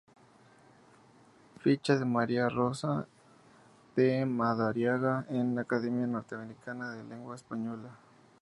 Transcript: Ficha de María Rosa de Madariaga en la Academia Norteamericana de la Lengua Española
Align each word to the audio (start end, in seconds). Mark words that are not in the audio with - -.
Ficha 1.59 1.95
de 1.95 2.05
María 2.05 2.49
Rosa 2.49 3.05
de 3.95 4.25
Madariaga 4.25 5.27
en 5.29 5.53
la 5.53 5.61
Academia 5.61 6.07
Norteamericana 6.07 6.89
de 6.93 7.03
la 7.03 7.09
Lengua 7.09 7.35
Española 7.35 7.91